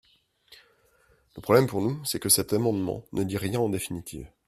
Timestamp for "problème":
1.43-1.67